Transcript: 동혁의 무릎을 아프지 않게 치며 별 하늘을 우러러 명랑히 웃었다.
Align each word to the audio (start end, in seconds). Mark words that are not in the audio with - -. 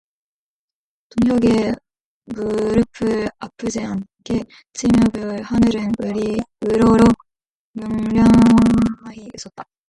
동혁의 1.09 1.73
무릎을 2.25 3.29
아프지 3.39 3.81
않게 3.83 4.45
치며 4.73 4.93
별 5.13 5.41
하늘을 5.41 6.41
우러러 6.61 7.03
명랑히 7.73 9.29
웃었다. 9.35 9.71